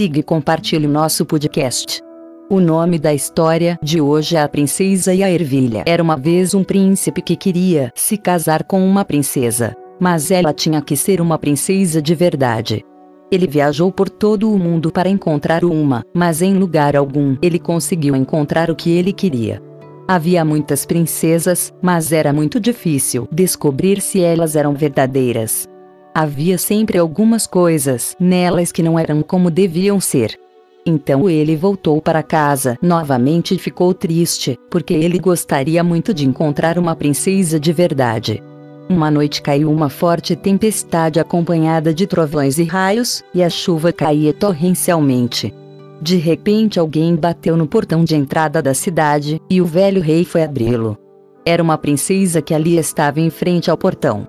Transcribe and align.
siga 0.00 0.20
e 0.20 0.22
compartilhe 0.22 0.86
nosso 0.86 1.26
podcast. 1.26 2.00
O 2.48 2.58
nome 2.58 2.98
da 2.98 3.12
história 3.12 3.78
de 3.82 4.00
hoje 4.00 4.34
é 4.34 4.40
A 4.40 4.48
Princesa 4.48 5.12
e 5.12 5.22
a 5.22 5.30
Ervilha. 5.30 5.82
Era 5.84 6.02
uma 6.02 6.16
vez 6.16 6.54
um 6.54 6.64
príncipe 6.64 7.20
que 7.20 7.36
queria 7.36 7.92
se 7.94 8.16
casar 8.16 8.64
com 8.64 8.82
uma 8.82 9.04
princesa, 9.04 9.74
mas 10.00 10.30
ela 10.30 10.54
tinha 10.54 10.80
que 10.80 10.96
ser 10.96 11.20
uma 11.20 11.38
princesa 11.38 12.00
de 12.00 12.14
verdade. 12.14 12.82
Ele 13.30 13.46
viajou 13.46 13.92
por 13.92 14.08
todo 14.08 14.50
o 14.50 14.58
mundo 14.58 14.90
para 14.90 15.10
encontrar 15.10 15.66
uma, 15.66 16.02
mas 16.14 16.40
em 16.40 16.54
lugar 16.54 16.96
algum 16.96 17.36
ele 17.42 17.58
conseguiu 17.58 18.16
encontrar 18.16 18.70
o 18.70 18.74
que 18.74 18.90
ele 18.90 19.12
queria. 19.12 19.60
Havia 20.08 20.42
muitas 20.46 20.86
princesas, 20.86 21.74
mas 21.82 22.10
era 22.10 22.32
muito 22.32 22.58
difícil 22.58 23.28
descobrir 23.30 24.00
se 24.00 24.18
elas 24.18 24.56
eram 24.56 24.72
verdadeiras. 24.72 25.68
Havia 26.14 26.58
sempre 26.58 26.98
algumas 26.98 27.46
coisas 27.46 28.16
nelas 28.18 28.72
que 28.72 28.82
não 28.82 28.98
eram 28.98 29.22
como 29.22 29.50
deviam 29.50 30.00
ser. 30.00 30.38
Então 30.84 31.30
ele 31.30 31.54
voltou 31.54 32.00
para 32.00 32.22
casa 32.22 32.76
novamente 32.82 33.54
e 33.54 33.58
ficou 33.58 33.94
triste, 33.94 34.58
porque 34.70 34.92
ele 34.92 35.18
gostaria 35.18 35.84
muito 35.84 36.12
de 36.12 36.26
encontrar 36.26 36.78
uma 36.78 36.96
princesa 36.96 37.60
de 37.60 37.72
verdade. 37.72 38.42
Uma 38.88 39.08
noite 39.08 39.40
caiu 39.40 39.70
uma 39.70 39.88
forte 39.88 40.34
tempestade 40.34 41.20
acompanhada 41.20 41.94
de 41.94 42.08
trovões 42.08 42.58
e 42.58 42.64
raios, 42.64 43.22
e 43.32 43.40
a 43.40 43.48
chuva 43.48 43.92
caía 43.92 44.32
torrencialmente. 44.32 45.54
De 46.02 46.16
repente 46.16 46.80
alguém 46.80 47.14
bateu 47.14 47.56
no 47.56 47.68
portão 47.68 48.02
de 48.02 48.16
entrada 48.16 48.60
da 48.60 48.74
cidade, 48.74 49.40
e 49.48 49.60
o 49.60 49.66
velho 49.66 50.02
rei 50.02 50.24
foi 50.24 50.42
abri-lo. 50.42 50.98
Era 51.46 51.62
uma 51.62 51.78
princesa 51.78 52.42
que 52.42 52.52
ali 52.52 52.78
estava 52.78 53.20
em 53.20 53.30
frente 53.30 53.70
ao 53.70 53.76
portão. 53.76 54.26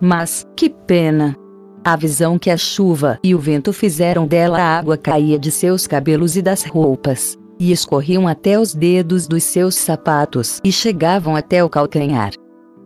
Mas, 0.00 0.46
que 0.56 0.68
pena! 0.68 1.36
A 1.84 1.96
visão 1.96 2.38
que 2.38 2.48
a 2.48 2.56
chuva 2.56 3.18
e 3.22 3.34
o 3.34 3.38
vento 3.38 3.72
fizeram 3.72 4.26
dela 4.26 4.58
a 4.58 4.78
água 4.78 4.96
caía 4.96 5.38
de 5.38 5.50
seus 5.50 5.86
cabelos 5.86 6.34
e 6.34 6.40
das 6.40 6.64
roupas, 6.64 7.38
e 7.60 7.72
escorriam 7.72 8.26
até 8.26 8.58
os 8.58 8.74
dedos 8.74 9.26
dos 9.26 9.44
seus 9.44 9.74
sapatos 9.74 10.60
e 10.64 10.72
chegavam 10.72 11.36
até 11.36 11.62
o 11.62 11.68
calcanhar. 11.68 12.32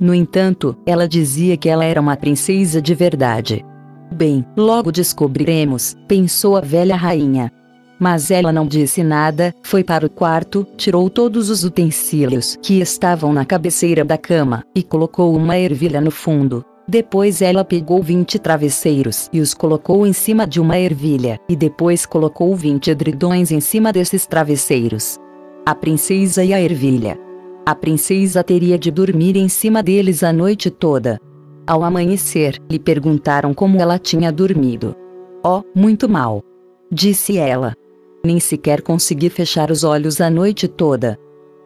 No 0.01 0.13
entanto, 0.13 0.77
ela 0.85 1.09
dizia 1.09 1.57
que 1.57 1.69
ela 1.69 1.85
era 1.85 2.01
uma 2.01 2.17
princesa 2.17 2.83
de 2.83 2.95
verdade. 2.95 3.65
Bem, 4.13 4.45
logo 4.57 4.91
descobriremos, 4.91 5.95
pensou 6.09 6.57
a 6.57 6.61
velha 6.61 6.97
rainha. 6.97 7.53
Mas 8.01 8.31
ela 8.31 8.53
não 8.53 8.67
disse 8.67 9.03
nada, 9.03 9.53
foi 9.63 9.83
para 9.83 10.07
o 10.07 10.11
quarto, 10.11 10.67
tirou 10.77 11.11
todos 11.11 11.51
os 11.51 11.65
utensílios 11.65 12.57
que 12.63 12.81
estavam 12.81 13.33
na 13.33 13.45
cabeceira 13.45 14.05
da 14.05 14.17
cama, 14.17 14.63
e 14.75 14.83
colocou 14.83 15.35
uma 15.37 15.59
ervilha 15.59 16.01
no 16.01 16.13
fundo, 16.13 16.65
depois 16.89 17.43
ela 17.43 17.63
pegou 17.63 18.03
20 18.03 18.39
travesseiros 18.39 19.29
e 19.31 19.41
os 19.41 19.53
colocou 19.53 20.07
em 20.07 20.15
cima 20.15 20.47
de 20.47 20.59
uma 20.59 20.79
ervilha, 20.79 21.39
e 21.47 21.55
depois 21.55 22.07
colocou 22.07 22.57
20 22.57 22.91
edredões 22.91 23.51
em 23.51 23.61
cima 23.61 23.93
desses 23.93 24.27
travesseiros. 24.27 25.19
A 25.67 25.75
princesa 25.75 26.43
e 26.43 26.55
a 26.55 26.61
ervilha. 26.61 27.19
A 27.67 27.75
princesa 27.75 28.43
teria 28.43 28.79
de 28.79 28.91
dormir 28.91 29.37
em 29.37 29.51
cima 29.51 29.83
deles 29.83 30.23
a 30.23 30.33
noite 30.33 30.71
toda. 30.71 31.21
Ao 31.67 31.85
amanhecer, 31.85 32.57
lhe 32.71 32.79
perguntaram 32.79 33.53
como 33.53 33.79
ela 33.79 33.99
tinha 33.99 34.33
dormido. 34.33 34.97
Oh, 35.45 35.63
muito 35.75 36.09
mal. 36.09 36.43
Disse 36.91 37.37
ela. 37.37 37.75
Nem 38.25 38.41
sequer 38.41 38.81
consegui 38.81 39.29
fechar 39.29 39.71
os 39.71 39.85
olhos 39.85 40.23
a 40.23 40.31
noite 40.31 40.67
toda. 40.67 41.19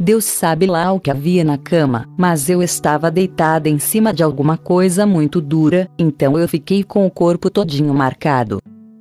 Deus 0.03 0.25
sabe 0.25 0.67
lá 0.67 0.91
o 0.91 0.98
que 0.98 1.12
havia 1.12 1.45
na 1.45 1.56
cama, 1.56 2.08
mas 2.19 2.50
eu 2.50 2.61
estava 2.61 3.08
deitada 3.08 3.69
em 3.69 3.78
cima 3.78 4.12
de 4.12 4.20
alguma 4.20 4.58
coisa 4.58 5.06
muito 5.06 5.41
dura, 5.41 5.89
então 5.97 6.36
eu 6.36 6.48
fiquei 6.48 6.83
com 6.83 7.06
o 7.06 7.11
corpo 7.11 7.48
todinho 7.48 7.95
marcado. 7.95 8.58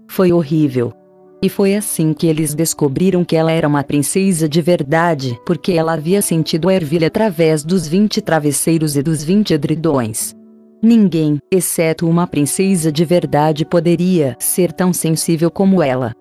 Foi 0.07 0.31
horrível. 0.31 0.93
E 1.41 1.49
foi 1.49 1.75
assim 1.75 2.13
que 2.13 2.27
eles 2.27 2.53
descobriram 2.53 3.25
que 3.25 3.35
ela 3.35 3.51
era 3.51 3.67
uma 3.67 3.83
princesa 3.83 4.47
de 4.47 4.61
verdade, 4.61 5.39
porque 5.43 5.71
ela 5.71 5.93
havia 5.93 6.21
sentido 6.21 6.69
a 6.69 6.75
ervilha 6.75 7.07
através 7.07 7.63
dos 7.63 7.87
20 7.87 8.21
travesseiros 8.21 8.95
e 8.95 9.01
dos 9.01 9.23
20 9.23 9.55
edredões. 9.55 10.35
Ninguém, 10.83 11.39
exceto 11.51 12.07
uma 12.07 12.27
princesa 12.27 12.91
de 12.91 13.03
verdade, 13.03 13.65
poderia 13.65 14.35
ser 14.37 14.71
tão 14.71 14.93
sensível 14.93 15.49
como 15.49 15.81
ela. 15.81 16.13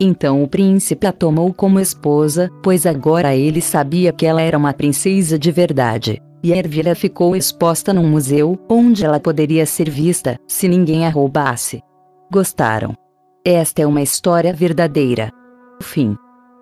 Então 0.00 0.42
o 0.42 0.48
príncipe 0.48 1.06
a 1.06 1.12
tomou 1.12 1.52
como 1.52 1.80
esposa, 1.80 2.48
pois 2.62 2.86
agora 2.86 3.34
ele 3.34 3.60
sabia 3.60 4.12
que 4.12 4.24
ela 4.24 4.40
era 4.40 4.56
uma 4.56 4.72
princesa 4.72 5.38
de 5.38 5.50
verdade. 5.50 6.22
E 6.42 6.52
Ervilha 6.52 6.94
ficou 6.94 7.34
exposta 7.34 7.92
num 7.92 8.08
museu, 8.08 8.56
onde 8.68 9.04
ela 9.04 9.18
poderia 9.18 9.66
ser 9.66 9.90
vista, 9.90 10.38
se 10.46 10.68
ninguém 10.68 11.04
a 11.04 11.10
roubasse. 11.10 11.82
Gostaram? 12.30 12.94
Esta 13.44 13.82
é 13.82 13.86
uma 13.86 14.02
história 14.02 14.52
verdadeira. 14.52 15.32
Fim. 15.82 16.16